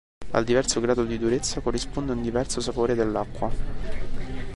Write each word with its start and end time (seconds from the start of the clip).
Al 0.31 0.43
diverso 0.45 0.81
grado 0.81 1.03
di 1.03 1.19
durezza 1.19 1.61
corrisponde 1.61 2.13
un 2.13 2.23
diverso 2.23 2.59
sapore 2.59 2.95
dell'acqua. 2.95 3.51